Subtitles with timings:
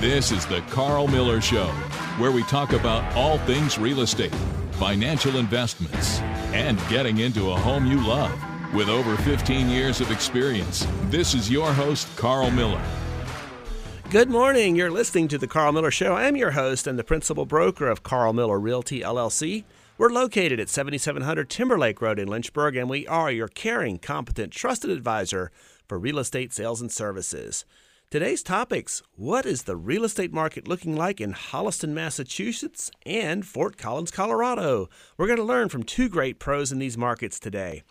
[0.00, 1.66] This is the Karl Miller Show,
[2.16, 4.34] where we talk about all things real estate,
[4.70, 6.20] financial investments,
[6.54, 8.32] and getting into a home you love.
[8.72, 12.80] With over 15 years of experience, this is your host, Karl Miller.
[14.08, 14.74] Good morning.
[14.74, 16.14] You're listening to the Karl Miller Show.
[16.14, 19.64] I'm your host and the principal broker of Karl Miller Realty LLC.
[19.98, 24.88] We're located at 7700 Timberlake Road in Lynchburg, and we are your caring, competent, trusted
[24.88, 25.52] advisor
[25.86, 27.66] for real estate sales and services.
[28.10, 33.76] Today's topics What is the real estate market looking like in Holliston, Massachusetts and Fort
[33.78, 34.88] Collins, Colorado?
[35.16, 37.84] We're going to learn from two great pros in these markets today.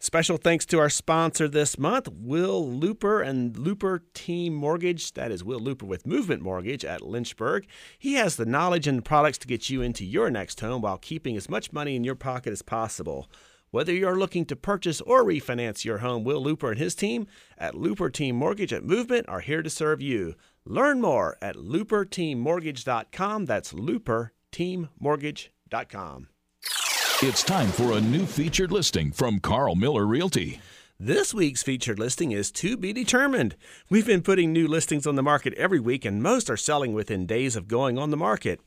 [0.00, 5.12] Special thanks to our sponsor this month, Will Looper and Looper Team Mortgage.
[5.12, 7.68] That is Will Looper with Movement Mortgage at Lynchburg.
[8.00, 11.36] He has the knowledge and products to get you into your next home while keeping
[11.36, 13.30] as much money in your pocket as possible.
[13.76, 17.26] Whether you're looking to purchase or refinance your home, Will Looper and his team
[17.58, 20.34] at Looper Team Mortgage at Movement are here to serve you.
[20.64, 23.44] Learn more at looperteammortgage.com.
[23.44, 26.28] That's looperteammortgage.com.
[27.22, 30.58] It's time for a new featured listing from Karl Miller Realty.
[30.98, 33.56] This week's featured listing is to be determined.
[33.90, 37.26] We've been putting new listings on the market every week, and most are selling within
[37.26, 38.58] days of going on the market.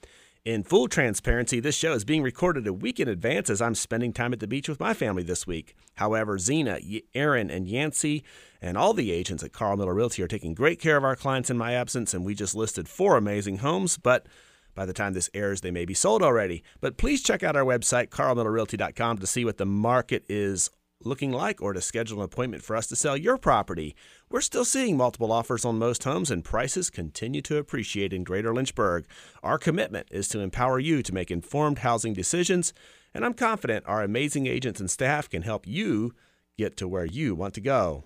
[0.46, 4.14] In full transparency, this show is being recorded a week in advance as I'm spending
[4.14, 5.76] time at the beach with my family this week.
[5.96, 6.80] However, Zena,
[7.14, 8.24] Aaron, and Yancey,
[8.62, 11.50] and all the agents at Karl Miller Realty are taking great care of our clients
[11.50, 14.28] in my absence, and we just listed four amazing homes, but
[14.76, 16.64] by the time this airs, they may be sold already.
[16.80, 20.70] But please check out our website, carlmillerrealty.com, to see what the market is
[21.04, 23.94] looking like or to schedule an appointment for us to sell your property.
[24.32, 28.54] We're still seeing multiple offers on most homes and prices continue to appreciate in Greater
[28.54, 29.08] Lynchburg.
[29.42, 32.72] Our commitment is to empower you to make informed housing decisions,
[33.12, 36.14] and I'm confident our amazing agents and staff can help you
[36.60, 38.04] get to where you want to go.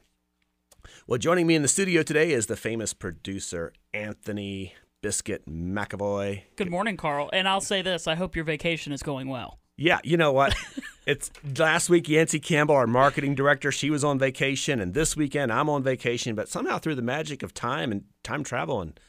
[1.08, 6.44] Well, joining me in the studio today is the famous producer Anthony Biscuit McAvoy.
[6.56, 7.30] Good morning, Karl.
[7.34, 9.60] And I'll say this I hope your vacation is going well.
[9.78, 10.56] Yeah, you know what?
[11.06, 15.52] it's last week, Yancy Campbell, our marketing director, she was on vacation, and this weekend
[15.52, 16.36] I'm on vacation.
[16.36, 19.00] But somehow, through the magic of time and time travel and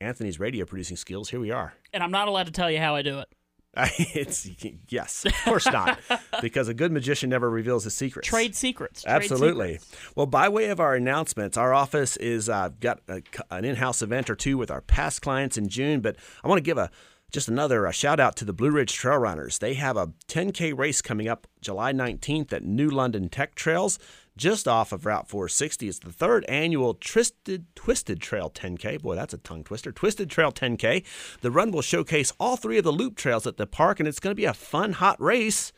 [0.00, 1.74] Anthony's radio producing skills, here we are.
[1.92, 3.28] And I'm not allowed to tell you how I do it.
[3.98, 4.48] it's
[4.88, 6.00] yes, of course not,
[6.40, 8.26] because a good magician never reveals his secrets.
[8.26, 9.02] Trade secrets.
[9.02, 9.74] Trade Absolutely.
[9.74, 10.16] secrets.
[10.16, 14.30] Well, by way of our announcements, our office is uh, got a, an in-house event
[14.30, 16.90] or two with our past clients in June, but I want to give a
[17.30, 19.58] just another uh, shout out to the Blue Ridge Trail Runners.
[19.58, 23.98] They have a 10K race coming up July 19th at New London Tech Trails,
[24.36, 25.88] just off of Route 460.
[25.88, 29.02] It's the third annual Twisted Twisted Trail 10K.
[29.02, 29.92] Boy, that's a tongue twister.
[29.92, 31.04] Twisted Trail 10K.
[31.42, 34.20] The run will showcase all three of the loop trails at the park, and it's
[34.20, 35.72] going to be a fun, hot race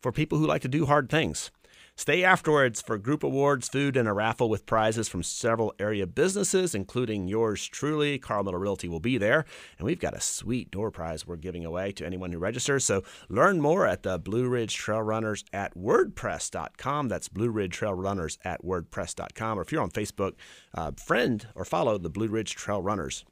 [0.00, 1.50] for people who like to do hard things.
[1.96, 6.74] Stay afterwards for group awards, food, and a raffle with prizes from several area businesses,
[6.74, 8.18] including yours truly.
[8.18, 9.44] Karl Miller Realty will be there.
[9.78, 12.84] And we've got a sweet door prize we're giving away to anyone who registers.
[12.84, 17.08] So learn more at the Blue Ridge Trail Runners at WordPress.com.
[17.08, 19.58] That's Blue Ridge Trail Runners at WordPress.com.
[19.58, 20.32] Or if you're on Facebook,
[20.74, 23.24] uh, friend or follow the Blue Ridge Trail Runners.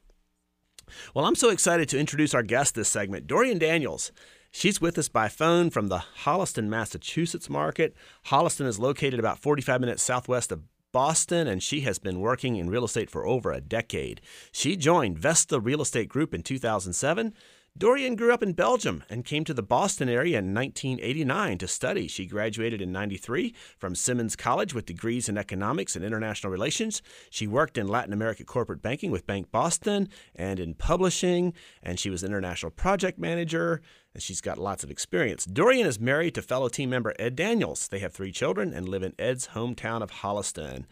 [1.13, 4.11] Well, I'm so excited to introduce our guest this segment, Doriane Daniels.
[4.55, 7.95] She's with us by phone from the Holliston, Massachusetts market.
[8.27, 12.69] Holliston is located about 45 minutes southwest of Boston, and she has been working in
[12.69, 14.21] real estate for over a decade.
[14.51, 17.33] She joined Vesta Real Estate Group in 2007.
[17.77, 22.07] Doriane grew up in Belgium and came to the Boston area in 1989 to study.
[22.07, 27.01] She graduated in 93 from Simmons College with degrees in economics and international relations.
[27.31, 32.11] She worked in Latin America corporate banking with Bank Boston and in publishing, and she
[32.11, 33.81] was international project manager
[34.13, 35.45] and she's got lots of experience.
[35.45, 37.87] Doriane is married to fellow team member Ed Daniels.
[37.87, 40.85] They have three children and live in Ed's hometown of Holliston.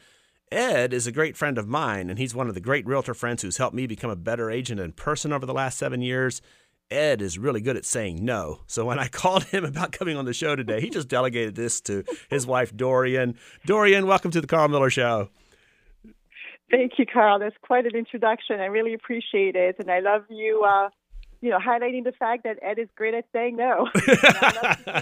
[0.52, 3.42] Ed is a great friend of mine, and he's one of the great realtor friends
[3.42, 6.42] who's helped me become a better agent in person over the last seven years.
[6.90, 8.60] Ed is really good at saying no.
[8.68, 11.80] So when I called him about coming on the show today, he just delegated this
[11.82, 13.38] to his wife, Doriane.
[13.66, 15.30] Dorian, welcome to the Karl Miller Show.
[16.70, 17.40] Thank you, Karl.
[17.40, 18.60] That's quite an introduction.
[18.60, 19.78] I really appreciate it.
[19.80, 20.90] And I love you uh,
[21.42, 23.90] you know, highlighting the fact that Ed is great at saying no.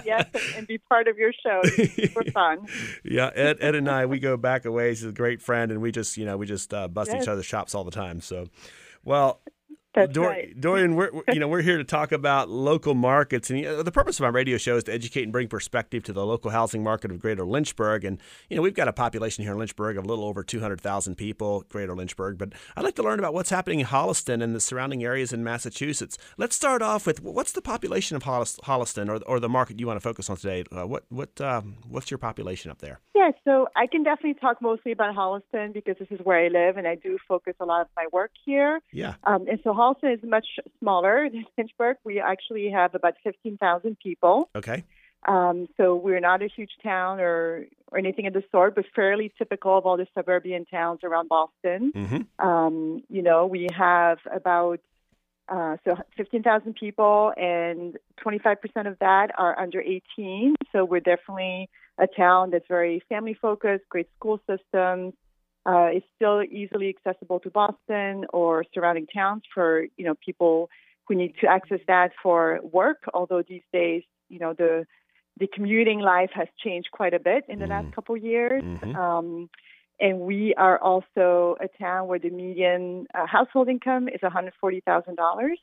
[0.04, 1.60] yes, and, and, be part of your show.
[1.64, 2.66] Super fun.
[3.04, 5.00] yeah, Ed, Ed and I, we go back a ways.
[5.00, 7.22] He's a great friend, and we just, you know, we just uh, bust yes.
[7.22, 8.22] each other's chops all the time.
[8.22, 8.46] So,
[9.04, 9.40] well,
[9.94, 10.58] That's Dor- right.
[10.58, 13.90] Doriane, we're you know we're here to talk about local markets, and you know, the
[13.90, 16.82] purpose of my radio show is to educate and bring perspective to the local housing
[16.82, 18.04] market of Greater Lynchburg.
[18.04, 20.60] And you know we've got a population here in Lynchburg of a little over two
[20.60, 22.38] hundred thousand people, Greater Lynchburg.
[22.38, 25.42] But I'd like to learn about what's happening in Holliston and the surrounding areas in
[25.42, 26.18] Massachusetts.
[26.38, 29.86] Let's start off with what's the population of Hollis- Holliston, or or the market you
[29.86, 30.64] want to focus on today.
[30.70, 33.00] Uh, what what um, what's your population up there?
[33.14, 36.76] Yeah, so I can definitely talk mostly about Holliston because this is where I live
[36.76, 38.80] and I do focus a lot of my work here.
[38.92, 39.14] Yeah.
[39.24, 40.46] Um, and so Holliston is much
[40.78, 41.96] smaller than Lynchburg.
[42.04, 44.50] We actually have about 15,000 people.
[44.54, 44.84] Okay.
[45.26, 49.32] Um, so we're not a huge town or, or anything of the sort, but fairly
[49.36, 51.92] typical of all the suburban towns around Boston.
[51.94, 52.46] Mm-hmm.
[52.46, 54.80] Um, you know, we have about
[55.48, 58.56] uh, so 15,000 people, and 25%
[58.86, 60.54] of that are under 18.
[60.72, 61.68] So we're definitely
[61.98, 65.12] a town that's very family focused, great school systems.
[65.70, 69.68] Uh, it's still easily accessible to Boston or surrounding towns for
[69.98, 70.54] you know people
[71.06, 72.40] who need to access that for
[72.78, 73.00] work.
[73.16, 74.02] Although these days,
[74.32, 74.72] you know the
[75.42, 77.74] the commuting life has changed quite a bit in the Mhm.
[77.76, 78.62] last couple of years.
[78.62, 78.94] Mhm.
[79.02, 79.28] Um,
[80.06, 82.82] and we are also a town where the median
[83.14, 85.56] uh, household income is $140,000,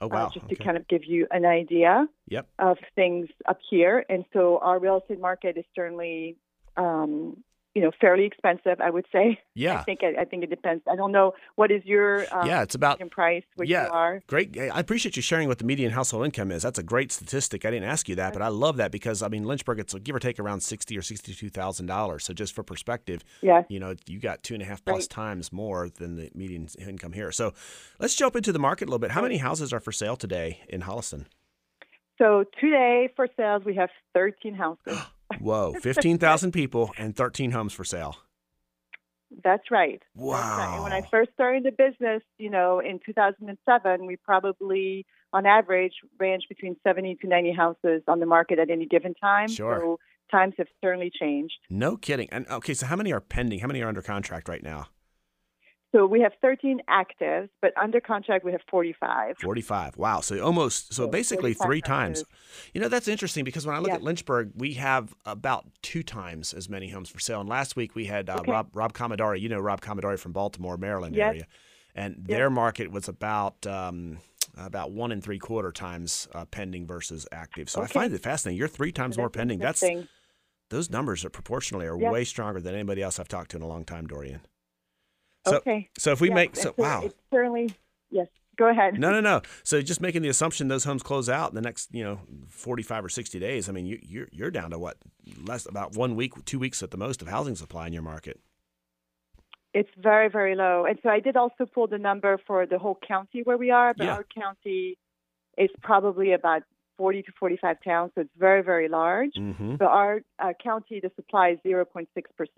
[0.00, 0.26] Oh wow.
[0.26, 0.54] uh, just okay.
[0.54, 1.92] to kind of give you an idea
[2.28, 2.44] Yep.
[2.70, 3.96] of things up here.
[4.12, 6.36] And so our real estate market is certainly,
[6.76, 7.42] um,
[7.74, 9.38] you know, fairly expensive, I would say.
[9.54, 9.80] Yeah.
[9.80, 10.82] I think I, I think it depends.
[10.90, 12.62] I don't know what is your um, yeah.
[12.62, 13.86] It's about price where yeah.
[13.86, 14.22] you are.
[14.26, 14.58] Great.
[14.58, 16.62] I appreciate you sharing what the median household income is.
[16.62, 17.64] That's a great statistic.
[17.64, 20.14] I didn't ask you that, but I love that because I mean Lynchburg, it's give
[20.14, 22.24] or take around sixty or sixty-two thousand dollars.
[22.24, 23.64] So just for perspective, Yes.
[23.68, 25.10] you know, you got two and a half plus Right.
[25.10, 27.32] times more than the median income here.
[27.32, 27.52] So
[27.98, 29.12] let's jump into the market a little bit.
[29.12, 31.26] How many houses are for sale today in Holliston?
[32.18, 34.98] So today for sales we have 13 houses.
[35.40, 38.16] Whoa, fifteen thousand people and thirteen homes for sale.
[39.44, 40.02] That's right.
[40.14, 40.36] Wow.
[40.38, 40.74] That's right.
[40.74, 45.92] And when I first started the business, you know, in 2007, we probably, on average,
[46.18, 49.48] ranged between 70 to 90 houses on the market at any given time.
[49.48, 49.78] Sure.
[49.80, 49.98] So
[50.30, 51.54] times have certainly changed.
[51.68, 52.28] No kidding.
[52.30, 53.60] And okay, so how many are pending?
[53.60, 54.86] How many are under contract right now?
[55.92, 59.38] So we have 13 actives, but under contract we have 45.
[59.38, 59.96] 45.
[59.96, 60.20] Wow.
[60.20, 62.18] So almost, so Yeah, basically three times.
[62.20, 62.70] houses.
[62.74, 63.96] You know, that's interesting because when I look Yeah.
[63.96, 67.40] at Lynchburg, we have about two times as many homes for sale.
[67.40, 68.52] And last week we had uh, Okay.
[68.52, 71.30] Rob, Rob Commodore, you know, Rob Commodore from Baltimore, Maryland Yes.
[71.32, 71.46] area.
[71.94, 74.18] And their market was about, um,
[74.58, 77.70] about one and three quarter times uh, pending versus active.
[77.70, 78.58] So I find it fascinating.
[78.58, 79.58] You're three times more pending.
[79.58, 79.82] That's
[80.68, 82.10] those numbers are proportionally are Yeah.
[82.10, 84.40] way stronger than anybody else I've talked to in a long time, Doriane.
[85.46, 85.88] So, okay.
[85.96, 87.72] so if we Yes, make so wow, It's certainly,
[88.10, 88.26] yes.
[88.56, 88.98] Go ahead.
[88.98, 89.40] no, no, no.
[89.62, 92.18] So just making the assumption those homes close out in the next, you know,
[92.48, 93.68] forty-five or sixty days.
[93.68, 94.96] I mean, you, you're you're down to what
[95.44, 98.40] less about one week, two weeks at the most of housing supply in your market.
[99.74, 100.86] It's very, very low.
[100.86, 103.94] And so I did also pull the number for the whole county where we are,
[103.94, 104.14] but Yeah.
[104.14, 104.98] our county
[105.56, 106.62] is probably about
[106.98, 109.30] 40 to 45 towns, so it's very, very large.
[109.38, 109.76] Mm-hmm.
[109.78, 112.06] So our uh, county, the supply is 0.6%,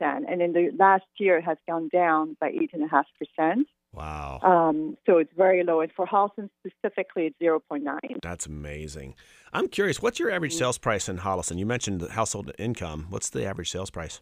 [0.01, 3.65] and in the last year it has gone down by 8.5%.
[3.93, 5.81] Wow, Um, so it's very low.
[5.81, 7.99] And for Holliston specifically, it's 0.9.
[8.23, 9.15] that's amazing.
[9.53, 11.59] I'm curious, what's your average sales price in Holliston?
[11.59, 13.07] You mentioned the household income.
[13.11, 14.21] What's the average sales price?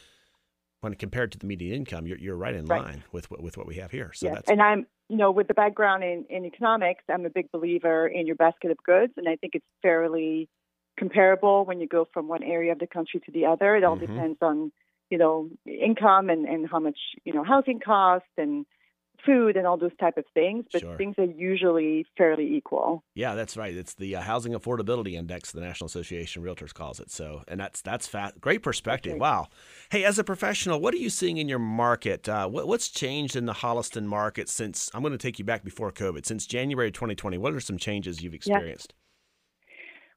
[0.81, 2.83] when compared to the median income, you're, you're right in Right.
[2.83, 4.13] line with what with what we have here.
[4.15, 4.37] So yes.
[4.37, 8.07] that's And I'm, you know, with the background in, in economics, I'm a big believer
[8.07, 10.49] in your basket of goods, and I think it's fairly
[10.99, 13.77] comparable when you go from one area of the country to the other.
[13.77, 14.07] It all Mhm.
[14.07, 14.73] depends on,
[15.11, 18.67] you know, income and, and how much, you know, housing costs and
[19.25, 20.97] food and all those type of things, but Sure.
[20.97, 23.03] things are usually fairly equal.
[23.15, 23.75] yeah, that's right.
[23.75, 27.11] It's the uh, housing affordability index the National Association of Realtors calls it.
[27.11, 29.13] So, and that's that's fa- great perspective.
[29.13, 29.21] right.
[29.21, 29.49] Wow.
[29.91, 32.29] Hey, as a professional, what are you seeing in your market?
[32.29, 35.65] Uh, what, what's changed in the Holliston market since I'm going to take you back
[35.65, 37.39] before COVID, since January 2020?
[37.39, 38.95] What are some changes you've experienced?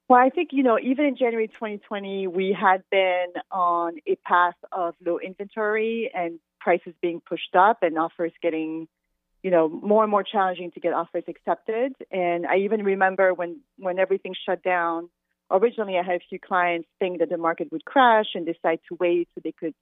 [0.08, 4.54] Well, I think, you know, even in January 2020, we had been on a path
[4.70, 8.86] of low inventory and prices being pushed up and offers getting,
[9.44, 11.92] you know, more and more challenging to get offers accepted.
[12.10, 15.10] And I even remember when, when everything shut down,
[15.50, 18.96] originally I had a few clients think that the market would crash and decide to
[18.98, 19.74] wait so they could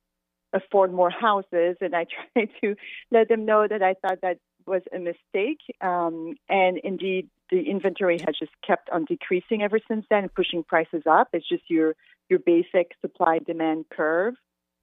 [0.52, 1.76] afford more houses.
[1.80, 2.74] And I tried to
[3.12, 5.60] let them know that I thought that was a mistake.
[5.80, 11.04] Um, and indeed, the inventory has just kept on decreasing ever since then, pushing prices
[11.08, 11.28] up.
[11.32, 11.94] It's just your
[12.28, 14.34] your basic supply demand curve.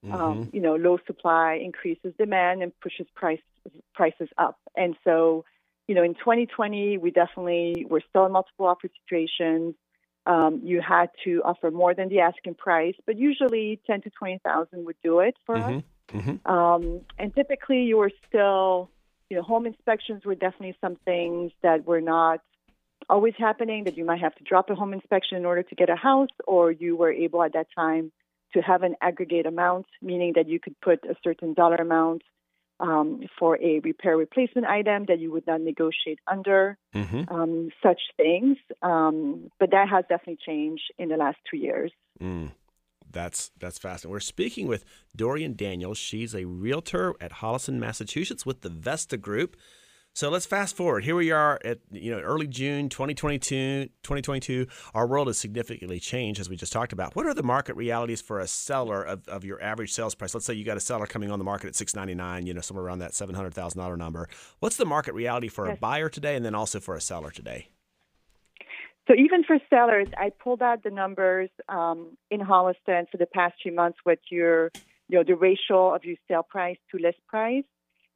[0.05, 0.15] Mm-hmm.
[0.15, 3.41] Um, you know, low supply increases demand and pushes price
[3.93, 4.57] prices up.
[4.75, 5.43] And so,
[5.87, 9.75] you know, in 2020, we definitely were still in multiple offer situations.
[10.25, 14.85] Um, you had to offer more than the asking price, but usually 10 to 20,000
[14.85, 15.83] would do it for us.
[16.13, 16.51] Mm-hmm.
[16.51, 18.89] Um, and typically, you were still,
[19.29, 22.41] you know, home inspections were definitely some things that were not
[23.09, 23.83] always happening.
[23.83, 26.29] That you might have to drop a home inspection in order to get a house,
[26.47, 28.11] or you were able at that time
[28.53, 32.23] to have an aggregate amount, meaning that you could put a certain dollar amount
[32.79, 37.33] um, for a repair replacement item that you would not negotiate under, Mm-hmm.
[37.33, 38.57] um, such things.
[38.81, 41.91] Um, but that has definitely changed in the last two years.
[42.21, 42.51] Mm.
[43.11, 44.11] That's that's fascinating.
[44.11, 44.85] We're speaking with
[45.17, 45.97] Doriane Daniels.
[45.97, 49.55] She's a realtor at Holliston, Massachusetts, with the Vesta Group.
[50.19, 51.05] So let's fast forward.
[51.05, 53.85] Here we are at you know early June 2022.
[54.03, 54.67] 2022.
[54.93, 57.15] Our world has significantly changed, as we just talked about.
[57.15, 60.33] What are the market realities for a seller of, of your average sales price?
[60.33, 62.47] Let's say you got a seller coming on the market at 699.
[62.47, 64.27] You know somewhere around that seven hundred thousand dollar number.
[64.59, 67.69] What's the market reality for a buyer today, and then also for a seller today?
[69.07, 73.53] So even for sellers, I pulled out the numbers um, in Holliston for the past
[73.63, 74.69] few months with your,
[75.07, 77.63] you know, the ratio of your sale price to list price.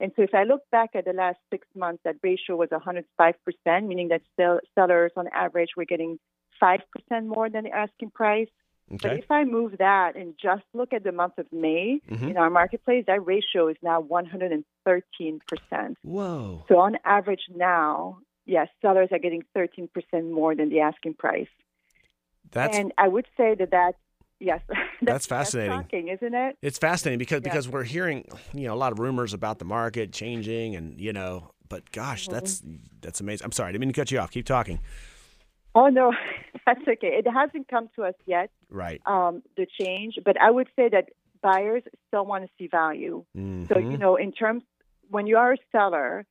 [0.03, 3.87] And so if I look back at the last six months, that ratio was 105%,
[3.87, 6.19] meaning that sell- sellers on average were getting
[6.61, 6.81] 5%
[7.25, 8.49] more than the asking price.
[8.91, 9.07] Okay.
[9.07, 12.31] But if I move that and just look at the month of May Mhm.
[12.31, 15.97] in our marketplace, that ratio is now 113%.
[16.01, 16.65] Whoa.
[16.67, 21.53] So on average now, yes, sellers are getting 13% more than the asking price.
[22.51, 23.95] That's and I would say that that,
[24.39, 24.61] yes,
[25.01, 25.71] That's fascinating.
[25.71, 26.57] shocking, isn't it?
[26.61, 27.49] It's fascinating because Yeah.
[27.51, 31.13] because we're hearing you know a lot of rumors about the market changing and you
[31.13, 32.33] know but gosh Mm-hmm.
[32.33, 32.61] that's
[33.01, 33.45] that's amazing.
[33.45, 34.31] I'm sorry, I didn't mean to cut you off.
[34.31, 34.79] Keep talking.
[35.75, 36.13] Oh no,
[36.65, 37.07] that's okay.
[37.19, 39.01] It hasn't come to us yet, Right.
[39.05, 41.09] um, the change, but I would say that
[41.41, 43.25] buyers still want to see value.
[43.35, 43.91] So Mhm.
[43.91, 44.63] you know, in terms
[45.09, 46.25] when you are a seller,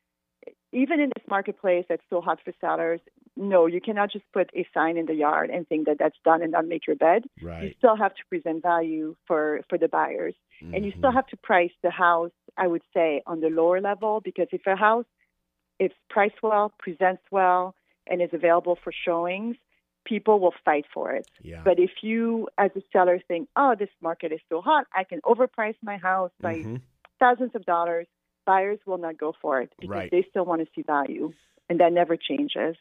[0.73, 3.01] even in this marketplace that's so hot for sellers,
[3.37, 6.43] no, you cannot just put a sign in the yard and think that that's done
[6.43, 7.25] and not make your bed.
[7.41, 10.35] You still have to present value for for the buyers.
[10.75, 11.15] and you still Mhm.
[11.15, 14.77] have to price the house i would say on the lower level because if a
[14.77, 15.11] house
[15.85, 17.75] is priced well presents well
[18.09, 19.57] and is available for showings
[20.13, 21.63] people will fight for it Yeah.
[21.69, 25.21] but if you as a seller think oh this market is so hot i can
[25.33, 26.81] overprice my house by Mhm.
[27.23, 28.07] thousands of dollars
[28.53, 30.11] buyers will not go for it because Right.
[30.15, 31.27] they still want to see value
[31.69, 32.77] and that never changes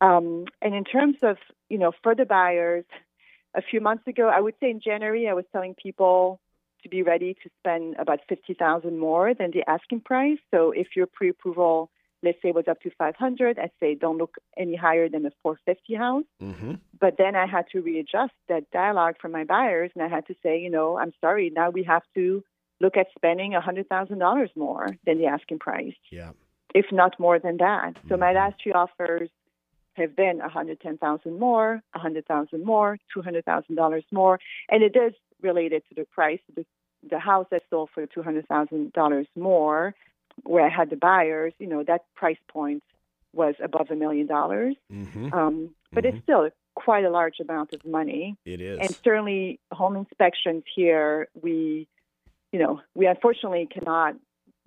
[0.00, 1.36] um, and in terms of
[1.68, 2.84] you know for the buyers
[3.54, 6.40] a few months ago i would say in january i was telling people
[6.82, 11.06] to be ready to spend about 50000 more than the asking price so if your
[11.06, 11.90] pre-approval
[12.22, 15.94] let's say was up to 500 i'd say don't look any higher than a 450
[15.94, 16.80] house Mhm.
[16.98, 20.34] but then I had to readjust that dialogue for my buyers, and I had to
[20.42, 22.42] say, you know, I'm sorry, now we have to
[22.80, 26.32] look at spending a hundred thousand dollars more than the asking price, Yeah.
[26.74, 27.96] if not more than that.
[28.08, 28.34] So my Mhm.
[28.36, 29.30] last few offers
[29.96, 34.04] have been a hundred ten thousand more, a hundred thousand more, two hundred thousand dollars
[34.12, 34.38] more,
[34.68, 35.12] and it is
[35.42, 36.40] related to the price.
[36.54, 36.64] The,
[37.08, 39.94] the house I sold for two hundred thousand dollars more,
[40.44, 42.82] where I had the buyers, you know, that price point
[43.32, 44.76] was above a million dollars.
[44.90, 45.32] Mhm.
[45.32, 46.08] Um, but Mhm.
[46.14, 48.36] it's still quite a large amount of money.
[48.44, 48.78] It is.
[48.80, 51.86] And certainly, home inspections here, we,
[52.52, 54.16] you know, we unfortunately cannot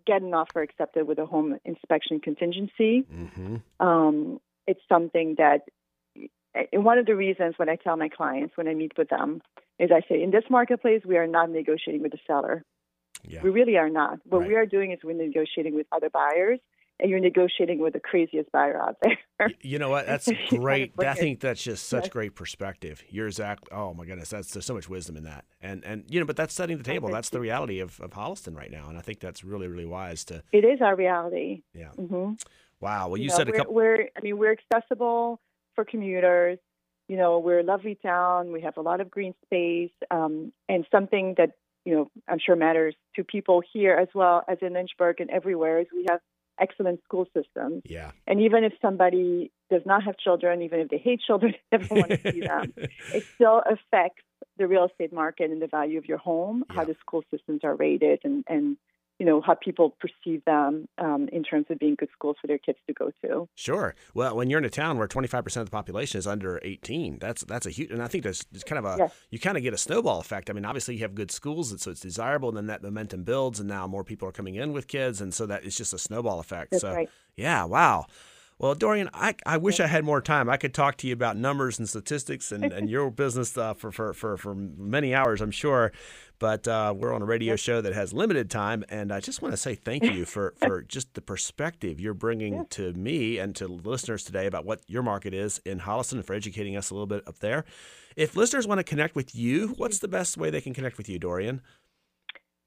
[0.06, 3.04] get an offer accepted with a home inspection contingency.
[3.04, 3.62] Mhm.
[3.80, 5.60] Um, it's something that,
[6.74, 9.42] one of the reasons when I tell my clients when I meet with them
[9.78, 12.64] is I say, in this marketplace, we are not negotiating with the seller.
[13.24, 13.42] Yeah.
[13.44, 14.20] We really are not.
[14.26, 14.48] What Right.
[14.50, 16.60] we are doing is we're negotiating with other buyers,
[17.00, 19.18] and you're negotiating with the craziest buyer out there.
[19.62, 20.06] You know what?
[20.06, 20.94] That's You kind of great.
[21.00, 22.10] I think that's just such Yes.
[22.18, 23.04] great perspective.
[23.10, 23.70] You're exactly.
[23.72, 25.46] Oh my goodness, that's there's so much wisdom in that.
[25.62, 27.10] And and you know, but that's setting the table.
[27.10, 30.26] That's the reality of, of Holliston right now, and I think that's really really wise
[30.26, 30.44] to.
[30.52, 31.62] It is our reality.
[31.74, 31.92] Yeah.
[31.92, 32.34] hmm
[32.82, 33.10] Wow.
[33.10, 33.74] Well, you, know, said a couple.
[33.74, 35.40] We're, I mean, we're accessible
[35.76, 36.60] for commuters.
[37.08, 38.52] You know, we're a lovely town.
[38.52, 41.52] We have a lot of green space, um, and something that
[41.86, 45.80] you know I'm sure matters to people here as well as in Lynchburg and everywhere
[45.80, 46.20] is we have
[46.60, 47.82] excellent school systems.
[47.86, 48.12] Yeah.
[48.28, 52.10] And even if somebody does not have children, even if they hate children, never want
[52.10, 52.74] to see them,
[53.14, 54.24] it still affects
[54.58, 57.76] the real estate market and the value of your home, how the school systems are
[57.76, 58.78] rated, and and
[59.20, 62.58] you know how people perceive them um, in terms of being good schools for their
[62.58, 63.48] kids to go to.
[63.56, 63.94] Sure.
[64.14, 67.20] Well, when you're in a town where 25 percent of the population is under 18,
[67.20, 69.14] that's that's a huge, and I think there's it's kind of a Yes.
[69.30, 70.50] you kind of get a snowball effect.
[70.50, 73.24] I mean, obviously you have good schools, and so it's desirable, and then that momentum
[73.24, 75.94] builds, and now more people are coming in with kids, and so that it's just
[75.94, 76.72] a snowball effect.
[76.72, 77.10] That's so right.
[77.36, 78.08] yeah, wow.
[78.60, 80.50] Well, Doriane, I, I wish I had more time.
[80.50, 83.90] I could talk to you about numbers and statistics and, and your business uh, for,
[83.90, 85.94] for, for, for many hours, I'm sure.
[86.40, 88.86] But uh, we're on a radio show that has limited time.
[88.90, 92.66] And I just want to say thank you for, for just the perspective you're bringing
[92.72, 96.34] to me and to listeners today about what your market is in Holliston and for
[96.34, 97.66] educating us a little bit up there.
[98.16, 101.10] If listeners want to connect with you, what's the best way they can connect with
[101.10, 101.60] you, Doriane?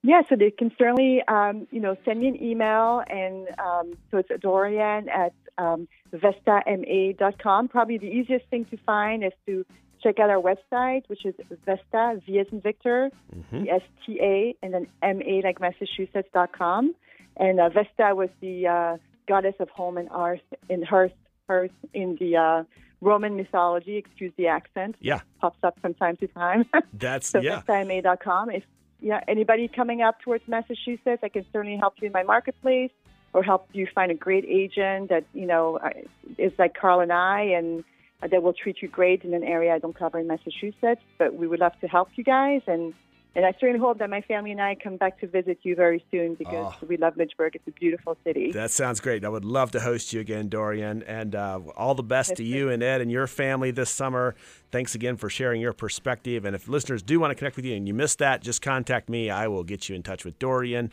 [0.03, 4.17] Yeah, so they can certainly, um, you know, send me an email, and um, so
[4.17, 7.69] it's Doriane at um, vestama.com.
[7.69, 9.65] Probably the easiest thing to find is to
[10.03, 11.33] check out our website, which is
[11.65, 13.67] Vesta, V as in Victor, Mm-hmm.
[13.69, 16.93] S T A, and then M A like Massachusetts.com.
[17.37, 21.13] And uh, Vesta was the uh, goddess of home and art in hearth,
[21.47, 22.63] hearth in the uh,
[23.01, 23.97] Roman mythology.
[23.97, 24.95] Excuse the accent.
[24.99, 26.65] Yeah, Pops up from time to time.
[26.93, 27.61] that's, So yeah.
[27.67, 28.51] vestama.com.
[28.51, 28.63] If
[29.01, 32.91] yeah, anybody coming up towards Massachusetts, I can certainly help you in my marketplace
[33.33, 35.89] or help you find a great agent that you know uh,
[36.37, 37.83] is like Karl and I, and
[38.27, 41.01] that will treat you great in an area I don't cover in Massachusetts.
[41.17, 42.93] But we would love to help you guys, and
[43.35, 46.05] and I certainly hope that my family and I come back to visit you very
[46.11, 46.85] soon because Oh.
[46.85, 47.55] we love Lynchburg.
[47.55, 48.51] It's a beautiful city.
[48.51, 49.25] That sounds great.
[49.25, 51.03] I would love to host you again, Doriane.
[51.07, 54.35] And uh, all the best to you and Ed and your family this summer.
[54.71, 56.45] Thanks again for sharing your perspective.
[56.45, 59.09] And if listeners do want to connect with you and you missed that, just contact
[59.09, 59.31] me.
[59.31, 60.91] I will get you in touch with Doriane.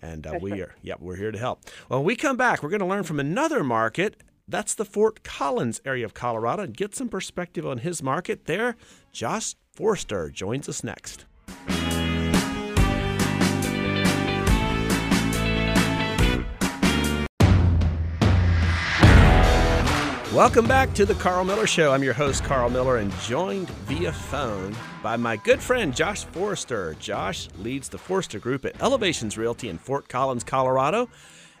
[0.00, 1.60] And uh, we are, yeah, we're here to help.
[1.88, 4.14] Well, when we come back, we're going to learn from another market.
[4.50, 8.74] That's the Fort Collins area of Colorado and get some perspective on his market there.
[9.12, 11.24] Josh Forster joins us next.
[20.34, 21.92] Welcome back to the Karl Miller Show.
[21.92, 26.96] I'm your host, Karl Miller, and joined via phone by my good friend, Josh Forrester.
[26.98, 31.08] Josh leads the Forrester Group at Elevations Realty in Fort Collins, Colorado.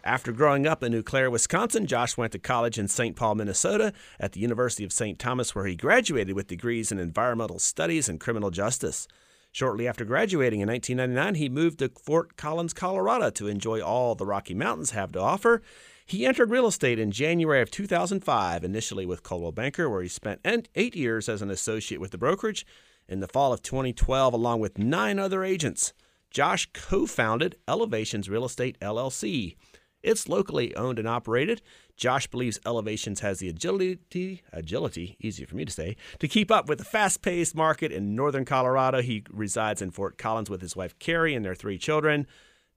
[0.02, 3.16] After growing up in Eau Claire, Wisconsin, Josh went to college in St.
[3.16, 5.18] Paul, Minnesota at the University of St.
[5.18, 9.06] Thomas, where he graduated with degrees in environmental studies and criminal justice.
[9.52, 14.24] Shortly after graduating in 1999, he moved to Fort Collins, Colorado to enjoy all the
[14.24, 15.60] Rocky Mountains have to offer.
[16.06, 20.40] He entered real estate in January of 2005, initially with Coldwell Banker, where he spent
[20.74, 22.64] eight years as an associate with the brokerage.
[23.06, 25.92] In the fall of 2012, along with nine other agents,
[26.30, 29.56] Josh co founded Elevations Real Estate LLC.
[30.02, 31.60] It's locally owned and operated.
[31.96, 36.68] Josh believes Elevations has the agility, agility, easier for me to say, to keep up
[36.68, 39.02] with the fast-paced market in northern Colorado.
[39.02, 42.26] He resides in Fort Collins with his wife Carrie and their three children.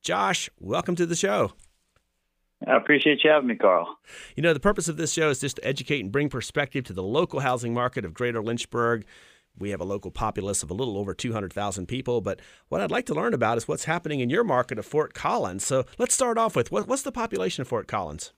[0.01, 1.53] Josh, welcome to the show.
[2.67, 3.97] I appreciate you having me, Karl.
[4.35, 6.93] You know, the purpose of this show is just to educate and bring perspective to
[6.93, 9.05] the local housing market of Greater Lynchburg.
[9.57, 12.39] We have a local populace of a little over 200,000 people, but
[12.69, 15.65] what I'd like to learn about is what's happening in your market of Fort Collins.
[15.65, 18.33] So let's start off with what, what's the population of Fort Collins?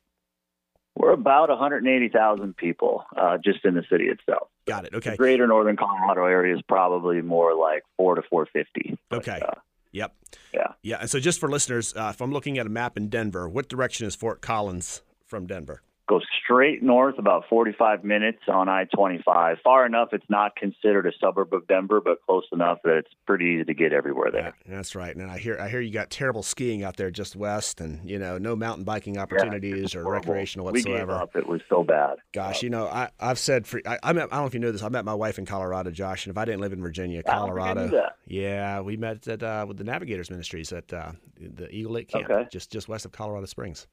[0.97, 4.47] We're about 180,000 people uh, just in the city itself.
[4.65, 4.93] Got it.
[4.93, 5.12] Okay.
[5.12, 8.97] The greater northern Colorado area is probably more like four to 450.
[9.10, 9.41] But, Okay.
[9.45, 9.60] uh,
[9.91, 10.13] Yep.
[10.54, 10.67] Yeah.
[10.84, 10.97] Yeah.
[10.99, 13.69] And so just for listeners, uh, if I'm looking at a map in Denver, what
[13.69, 15.82] direction is Fort Collins from Denver?
[16.07, 19.57] Go straight north about 45 minutes on I-25.
[19.63, 23.45] Far enough, it's not considered a suburb of Denver, but close enough that it's pretty
[23.45, 24.53] easy to get everywhere there.
[24.67, 25.15] Yeah, that's right.
[25.15, 28.19] And I hear I hear you got terrible skiing out there just west, and you
[28.19, 30.27] know no mountain biking opportunities or Horrible.
[30.33, 31.13] recreational We gave whatsoever.
[31.13, 31.35] up.
[31.35, 32.17] It was so bad.
[32.33, 34.59] Gosh, you know, I, I've said for I, I met I don't know if you
[34.59, 34.83] know this.
[34.83, 37.31] I met my wife in Colorado, Josh, and if I didn't live in Virginia, I
[37.31, 41.93] I Colorado, yeah, we met at uh, with the Navigators Ministries at uh, the Eagle
[41.93, 42.47] Lake Camp, Okay.
[42.51, 43.87] just just west of Colorado Springs.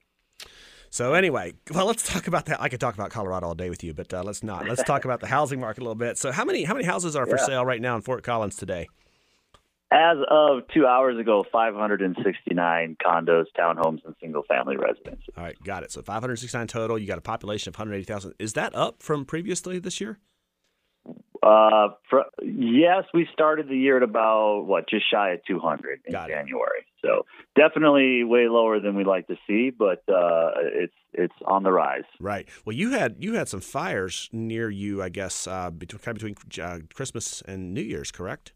[0.93, 2.61] So anyway, well, let's talk about that.
[2.61, 4.69] I could talk about Colorado all day with you, but uh, let's not.
[4.69, 6.19] Let's talk about the housing market a little bit.
[6.19, 7.47] So how many how many houses are for Yeah.
[7.47, 8.89] sale right now in Fort Collins today?
[9.91, 15.25] As of two hours ago, 569 condos, townhomes, and single-family residences.
[15.37, 15.91] All right, got it.
[15.93, 16.99] So 569 total.
[16.99, 18.35] You got a population of 180,000.
[18.39, 20.19] Is that up from previously this year?
[21.43, 26.13] Uh, fr- yes, we started the year at about what, just shy of 200 in
[26.13, 26.35] Got it.
[26.35, 26.87] January.
[27.05, 27.27] So
[27.57, 32.05] definitely way lower than we'd like to see, but uh, it's it's on the rise.
[32.21, 32.49] Right.
[32.65, 36.23] Well, you had you had some fires near you, I guess, uh, between kind of
[36.23, 38.53] between uh, Christmas and New Year's, correct?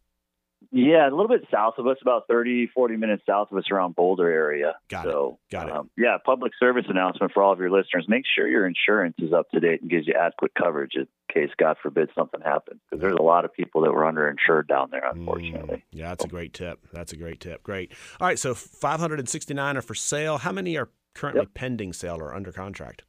[0.77, 3.97] Yeah, a little bit south of us, about 30, 40 minutes south of us around
[3.97, 4.75] Boulder area.
[4.89, 5.53] Got so, it.
[5.53, 5.75] Got it.
[5.75, 8.05] Um, yeah, public service announcement for all of your listeners.
[8.09, 11.51] Make sure your insurance is up to date and gives you adequate coverage in case,
[11.59, 12.81] God forbid, something happens.
[12.91, 15.77] Because there's a lot of people that were underinsured down there, unfortunately.
[15.77, 16.81] Mm, yeah, that's a great tip.
[16.93, 17.63] That's a great tip.
[17.63, 17.93] Great.
[18.21, 20.39] All right, so 569 are for sale.
[20.39, 21.55] How many are currently Yep.
[21.55, 23.05] pending sale or under contract?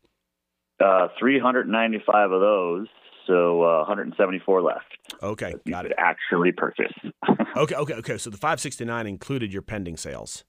[0.79, 2.87] Uh, 395 of those,
[3.27, 4.85] so uh, 174 left.
[5.21, 5.97] Okay, You got could it.
[5.99, 6.93] actually purchase.
[7.55, 8.17] Okay, okay, okay.
[8.19, 10.43] So the 569 included your pending sales.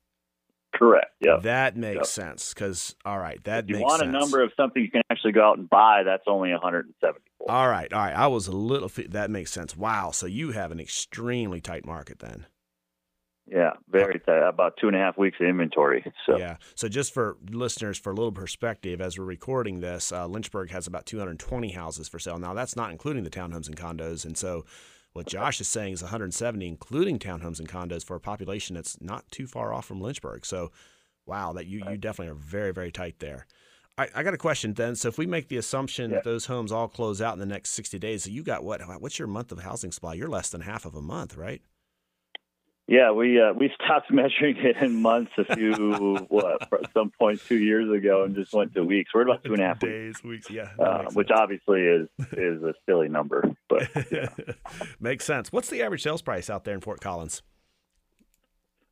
[0.75, 1.07] Correct.
[1.21, 1.38] Yeah.
[1.41, 2.07] That makes Yep.
[2.07, 4.09] sense because all right, that If you want sense.
[4.14, 7.51] a number of something you can actually go out and buy, that's only 174.
[7.51, 8.14] All right, all right.
[8.14, 8.91] I was a little.
[9.09, 9.75] That makes sense.
[9.75, 10.11] Wow.
[10.11, 12.45] So you have an extremely tight market then.
[13.50, 14.46] Yeah, very tight.
[14.46, 16.04] About two and a half weeks of inventory.
[16.26, 16.56] So Yeah.
[16.74, 20.87] So just for listeners, for a little perspective, as we're recording this, uh, Lynchburg has
[20.87, 22.38] about 220 houses for sale.
[22.38, 24.24] Now that's not including the townhomes and condos.
[24.24, 24.64] And so
[25.12, 29.28] what Josh is saying is 170, including townhomes and condos, for a population that's not
[29.30, 30.44] too far off from Lynchburg.
[30.44, 30.70] So,
[31.26, 33.46] wow, that you you definitely are very very tight there.
[33.96, 34.94] I, I got a question then.
[34.94, 36.18] So if we make the assumption Yeah.
[36.18, 38.80] that those homes all close out in the next 60 days, so you got what?
[39.00, 40.14] What's your month of housing supply?
[40.14, 41.62] You're less than half of a month, right?
[42.88, 47.40] Yeah, we uh, we stopped measuring it in months a few what at some point
[47.46, 49.11] two years ago and just went to weeks.
[49.14, 50.51] We're about two and a half days, weeks.
[50.51, 54.31] Yeah, uh, which obviously is is a silly number, but yeah.
[54.98, 55.53] Makes sense.
[55.53, 57.42] What's the average sales price out there in Fort Collins?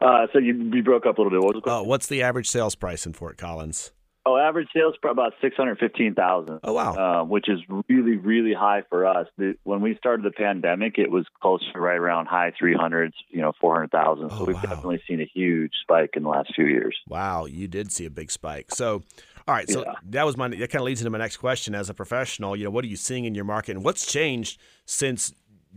[0.03, 1.43] uh, so you, you broke up a little bit.
[1.43, 3.93] What was the Oh, what's the average sales price in Fort Collins?
[4.29, 6.59] Oh, average sales for about six hundred fifteen thousand.
[6.65, 6.95] Oh, wow.
[6.95, 9.29] uh, which is really, really high for us.
[9.39, 13.41] The, when we started the pandemic, it was close to right around high 300s, you
[13.41, 14.31] know, 400,000.
[14.31, 14.63] So Oh, we've wow.
[14.63, 16.97] definitely seen a huge spike in the last few years.
[17.09, 18.73] Wow, you did see a big spike.
[18.73, 19.05] So,
[19.47, 19.93] all right, so Yeah.
[20.11, 21.77] that was my that kind of leads into my next question.
[21.77, 24.61] As a professional, you know, what are you seeing in your market, and what's changed
[24.87, 25.33] since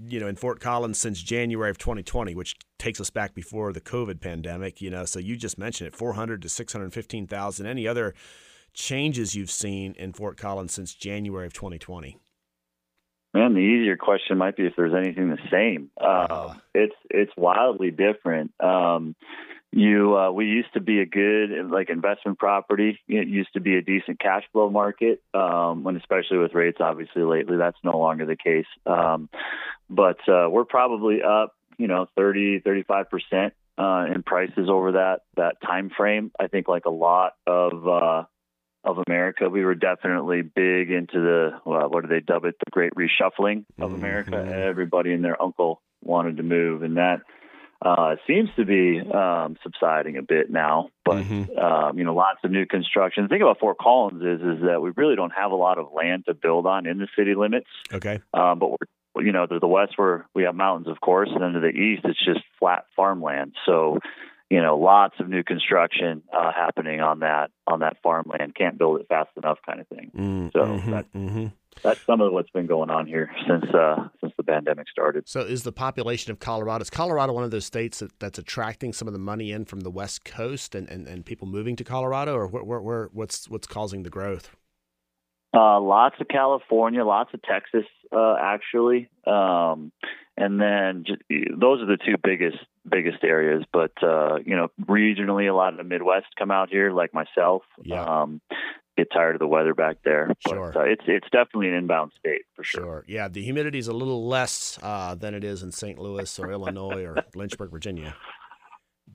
[0.08, 3.82] you know in Fort Collins since January of 2020, which takes us back before the
[3.82, 4.82] COVID pandemic.
[4.82, 7.66] You know, so you just mentioned it, 400 to 615,000.
[7.68, 8.16] Any other
[8.74, 12.18] changes you've seen in Fort Collins since January of 2020?
[13.34, 15.92] Man, the easier question might be if there's anything the same.
[16.00, 16.62] Uh, Ah.
[16.74, 18.52] It's it's wildly different.
[18.60, 19.16] Um,
[19.72, 23.00] you uh, we used to be a good like investment property.
[23.08, 25.22] It used to be a decent cash flow market.
[25.36, 28.66] Um, when especially with rates, obviously lately that's no longer the case.
[28.88, 29.30] Um,
[29.92, 35.22] but uh, we're probably up, you know, 30, 35 percent uh, in prices over that
[35.38, 36.32] that time frame.
[36.40, 38.24] I think like a lot of uh,
[38.84, 42.56] of America, we were definitely big into the well, what do they dub it?
[42.60, 44.32] The Great Reshuffling of America.
[44.32, 44.52] Mhm.
[44.52, 47.22] Everybody and their uncle wanted to move, and that
[47.82, 50.90] uh, seems to be um, subsiding a bit now.
[51.06, 51.58] But Mhm.
[51.58, 53.24] um, you know, lots of new construction.
[53.24, 55.94] The thing about Fort Collins is is that we really don't have a lot of
[55.94, 57.70] land to build on in the city limits.
[57.94, 58.20] Okay.
[58.34, 58.88] Um, but we're,
[59.24, 61.68] you know, to the west where we have mountains, of course, and then to the
[61.70, 63.54] east it's just flat farmland.
[63.66, 64.00] So,
[64.50, 68.56] you know, lots of new construction uh, happening on that on that farmland.
[68.56, 70.12] Can't build it fast enough, kind of thing.
[70.16, 71.54] Mm, So mhm, that- mhm.
[71.82, 75.30] That's some of what's been going on here since uh, since the pandemic started.
[75.30, 78.92] So is the population of Colorado is Colorado one of those states that, that's attracting
[78.92, 81.86] some of the money in from the West Coast and, and, and people moving to
[81.86, 84.54] Colorado, or where, where, where what's what's causing the growth?
[85.54, 89.92] Uh, lots of California, lots of Texas, uh, actually, um,
[90.38, 92.58] and then just, those are the two biggest
[92.88, 93.64] biggest areas.
[93.74, 97.64] But uh, you know, regionally, a lot of the Midwest come out here, like myself.
[97.84, 98.04] Yeah.
[98.04, 98.42] Um,
[99.00, 100.32] get tired of the weather back there.
[100.48, 100.78] Sure.
[100.78, 102.82] Uh, it's it's definitely an inbound state for sure.
[102.82, 103.06] Sure.
[103.08, 105.98] Yeah, the humidity is a little less uh, than it is in St.
[105.98, 108.16] Louis or Illinois or Lynchburg, Virginia.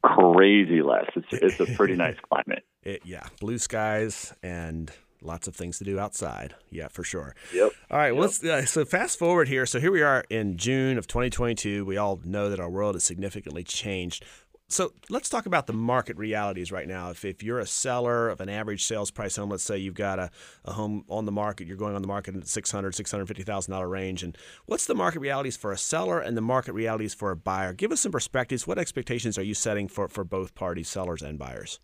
[0.02, 1.06] Crazy less.
[1.14, 2.64] It's it's a pretty nice climate.
[2.82, 4.90] It, yeah, blue skies and
[5.24, 6.54] lots of things to do outside.
[6.70, 7.34] Yeah, for sure.
[7.52, 7.72] Yep.
[7.90, 9.66] All right, well, let's uh, so fast forward here.
[9.66, 11.84] So here we are in June of 2022.
[11.84, 14.24] We all know that our world has significantly changed.
[14.68, 17.10] So let's talk about the market realities right now.
[17.10, 20.18] If, if you're a seller of an average sales price home, let's say you've got
[20.18, 20.30] a,
[20.64, 24.22] a home on the market, you're going on the market at $600,000, $650,000 range.
[24.22, 27.74] And what's the market realities for a seller and the market realities for a buyer?
[27.74, 28.66] Give us some perspectives.
[28.66, 31.78] What expectations are you setting for, for both parties, sellers and buyers?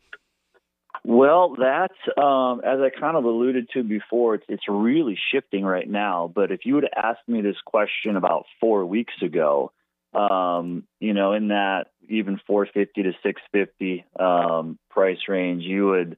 [1.05, 5.89] Well, that, um, as I kind of alluded to before, it's, it's really shifting right
[5.89, 6.31] now.
[6.33, 9.73] But if you would have asked me this question about four weeks ago,
[10.13, 16.17] um, you know, in that even 450 to 650 um, price range, you would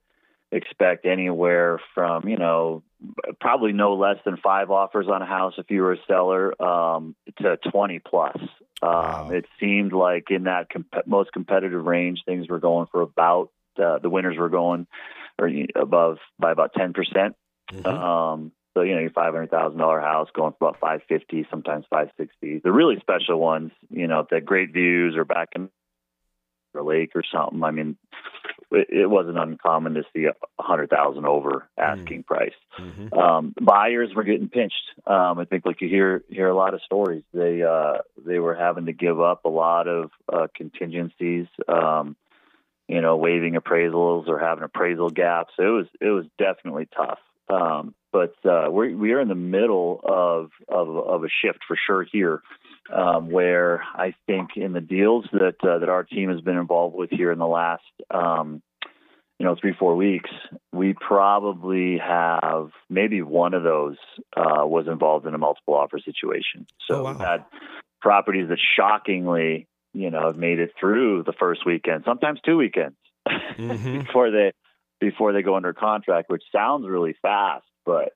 [0.50, 2.82] expect anywhere from, you know,
[3.40, 7.14] probably no less than five offers on a house if you were a seller um,
[7.40, 8.36] to 20 plus.
[8.82, 9.30] Um, Wow.
[9.30, 13.98] It seemed like in that comp- most competitive range, things were going for about uh,
[13.98, 14.86] the winners were going
[15.38, 17.36] or above by about 10 percent.
[17.72, 17.86] Mhm.
[17.86, 21.46] Um, So you know, your five hundred thousand dollar house going for about five fifty,
[21.50, 22.58] sometimes five sixty.
[22.58, 25.68] The really special ones, you know, that great views or back in
[26.72, 27.62] the lake or something.
[27.62, 27.96] I mean,
[28.70, 32.26] it, it wasn't uncommon to see a hundred thousand over asking mm.
[32.26, 32.54] price.
[32.78, 33.12] Mm-hmm.
[33.12, 34.90] Um, buyers were getting pinched.
[35.06, 37.24] Um, I think like you hear hear a lot of stories.
[37.34, 41.46] They uh, they were having to give up a lot of uh, contingencies.
[41.68, 42.16] Um,
[42.92, 45.54] you know, waiving appraisals or having appraisal gaps.
[45.58, 47.18] It was it was definitely tough.
[47.48, 51.76] Um, but uh, we're we are in the middle of of, of a shift for
[51.86, 52.42] sure here,
[52.92, 56.94] um, where I think in the deals that uh, that our team has been involved
[56.94, 58.60] with here in the last um,
[59.38, 60.30] you know three four weeks,
[60.70, 63.96] we probably have maybe one of those
[64.36, 66.66] uh, was involved in a multiple offer situation.
[66.86, 67.12] So oh, wow.
[67.12, 67.44] we've had
[68.02, 72.96] properties that shockingly you know have made it through the first weekend, sometimes two weekends
[73.28, 74.00] mm-hmm.
[74.00, 74.52] before they
[75.00, 78.12] before they go under contract, which sounds really fast, but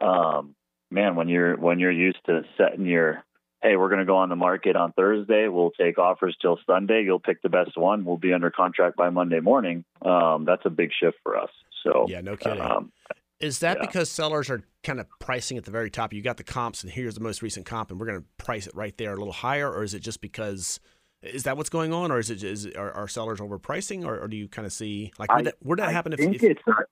[0.00, 0.54] um,
[0.90, 3.24] man, when you're when you're used to setting your
[3.62, 5.48] hey, we're going to go on the market on Thursday.
[5.48, 7.02] We'll take offers till Sunday.
[7.04, 8.04] You'll pick the best one.
[8.04, 9.84] We'll be under contract by Monday morning.
[10.02, 11.50] Um, that's a big shift for us.
[11.84, 12.60] So yeah, no kidding.
[12.60, 12.92] Um,
[13.38, 13.86] is that yeah.
[13.86, 16.12] because sellers are kind of pricing at the very top?
[16.12, 18.66] You got the comps, and here's the most recent comp, and we're going to price
[18.66, 20.80] it right there a little higher, or is it just because?
[21.22, 24.28] Is that what's going on, or is it is are, are sellers overpricing, or, or,
[24.28, 26.84] do you kind of see like would that, would that happen if, if, it's not,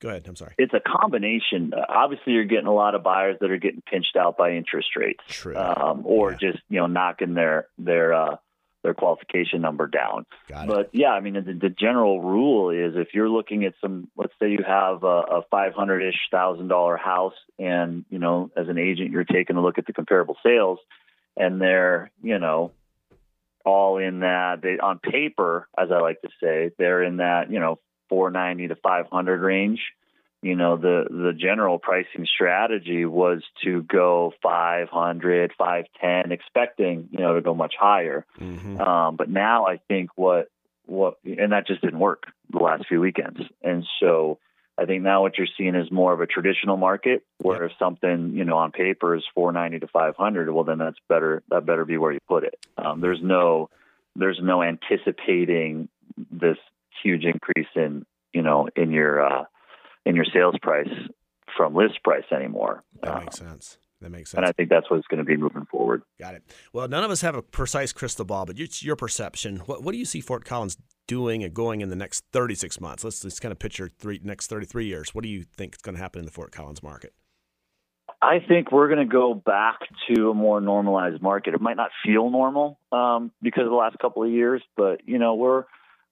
[0.00, 0.24] Go ahead.
[0.26, 0.54] I'm sorry.
[0.56, 1.72] It's a combination.
[1.74, 4.88] Uh, obviously, you're getting a lot of buyers that are getting pinched out by interest
[4.96, 5.56] rates, True.
[5.56, 6.38] Um, or yeah.
[6.38, 8.36] just you know knocking their their uh,
[8.82, 10.24] their qualification number down.
[10.48, 14.32] But yeah, I mean the, the, general rule is if you're looking at some, let's
[14.40, 18.78] say you have a, a 500 ish thousand dollar house, and you know as an
[18.78, 20.78] agent you're taking a look at the comparable sales,
[21.36, 22.72] and they're you know
[23.64, 27.60] all in that they on paper, as I like to say, they're in that you
[27.60, 29.80] know 490 to 500 range.
[30.42, 37.34] You know, the the general pricing strategy was to go 500, 510, expecting you know
[37.34, 38.24] to go much higher.
[38.40, 38.80] Mm-hmm.
[38.80, 40.48] Um, but now I think what
[40.86, 44.38] what and that just didn't work the last few weekends, and so.
[44.80, 47.72] I think now what you're seeing is more of a traditional market where yep.
[47.72, 51.42] if something, you know, on paper is 490 to 500, well, then that's better.
[51.50, 52.54] That better be where you put it.
[52.78, 53.68] Um, there's no,
[54.16, 55.90] there's no anticipating
[56.30, 56.56] this
[57.02, 59.44] huge increase in you know in your uh,
[60.04, 60.88] in your sales price
[61.56, 62.82] from list price anymore.
[63.02, 63.78] That makes sense.
[64.00, 64.38] That makes sense.
[64.38, 66.02] And I think that's what's going to be moving forward.
[66.18, 66.42] Got it.
[66.72, 69.56] Well, none of us have a precise crystal ball, but it's your perception.
[69.66, 70.78] What, what do you see Fort Collins
[71.10, 73.02] doing and going in the next 36 months?
[73.02, 75.12] Let's just kind of picture three next 33 years.
[75.12, 77.12] What do you think is going to happen in the Fort Collins market?
[78.22, 81.54] I think we're going to go back to a more normalized market.
[81.54, 85.18] It might not feel normal um, because of the last couple of years, but you
[85.18, 85.64] know we're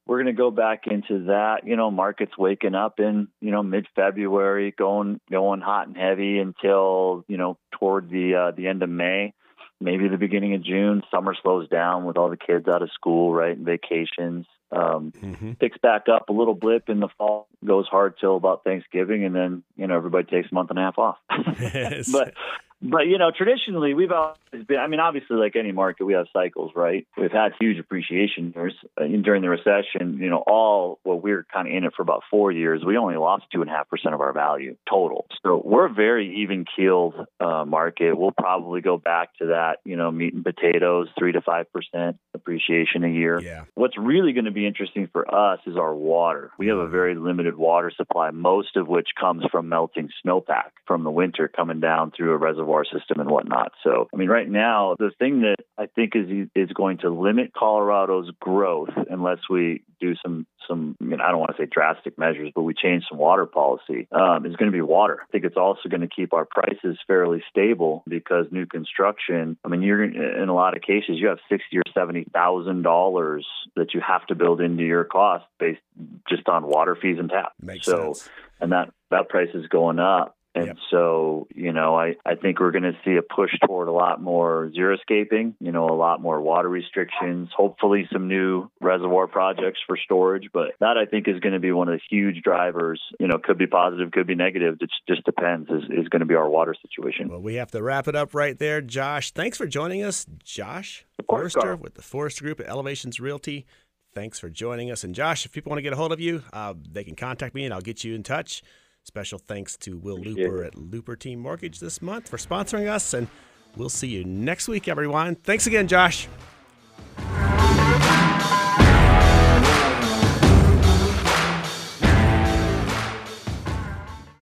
[0.06, 1.60] we're going to go back into that.
[1.64, 6.38] You know, markets waking up in you know mid February, going going hot and heavy
[6.38, 9.34] until you know toward the uh, the end of May,
[9.80, 11.02] maybe the beginning of June.
[11.10, 14.46] Summer slows down with all the kids out of school, right, and vacations.
[14.70, 15.52] Um, mm-hmm.
[15.52, 19.34] Picks back up a little blip in the fall, goes hard till about Thanksgiving, and
[19.34, 21.18] then you know everybody takes a month and a half off.
[21.60, 22.10] yes.
[22.12, 22.34] But
[22.80, 24.78] but you know, traditionally we've always been.
[24.78, 27.06] I mean, obviously, like any market, we have cycles, right?
[27.16, 30.18] We've had huge appreciation years uh, during the recession.
[30.18, 32.82] You know, all well, we are kind of in it for about four years.
[32.86, 35.26] We only lost two and a half percent of our value total.
[35.44, 38.14] So we're a very even keeled uh, market.
[38.14, 39.78] We'll probably go back to that.
[39.84, 43.40] You know, meat and potatoes, three to five percent appreciation a year.
[43.40, 43.64] Yeah.
[43.74, 46.52] What's really going to be interesting for us is our water.
[46.58, 51.02] We have a very limited water supply, most of which comes from melting snowpack from
[51.02, 53.72] the winter coming down through a reservoir reservoir system and whatnot.
[53.82, 57.52] So, I mean, right now, the thing that I think is is going to limit
[57.52, 60.96] Colorado's growth unless we do some some.
[61.00, 64.08] I mean, I don't want to say drastic measures, but we change some water policy.
[64.12, 65.20] Um, is going to be water.
[65.22, 69.56] I think it's also going to keep our prices fairly stable because new construction.
[69.64, 73.46] I mean, you're in a lot of cases you have sixty or seventy thousand dollars
[73.76, 75.80] that you have to build into your cost based
[76.28, 77.52] just on water fees and tap.
[77.60, 78.28] Makes so, sense.
[78.60, 80.37] And that that price is going up.
[80.54, 80.76] And yep.
[80.90, 84.20] so, you know, I, I think we're going to see a push toward a lot
[84.20, 89.96] more xeriscaping, you know, a lot more water restrictions, hopefully some new reservoir projects for
[89.96, 90.48] storage.
[90.52, 93.00] But that I think is going to be one of the huge drivers.
[93.20, 94.78] You know, could be positive, could be negative.
[94.80, 97.28] It just depends, is, is going to be our water situation.
[97.28, 98.80] Well, we have to wrap it up right there.
[98.80, 100.26] Josh, thanks for joining us.
[100.42, 103.66] Josh Forrester with the Forrester Group at Elevations Realty.
[104.14, 105.04] Thanks for joining us.
[105.04, 107.54] And Josh, if people want to get a hold of you, uh, they can contact
[107.54, 108.62] me and I'll get you in touch.
[109.08, 113.26] Special thanks to Will Looper at Looper Team Mortgage this month for sponsoring us, and
[113.74, 115.34] we'll see you next week, everyone.
[115.34, 116.28] Thanks again, Josh.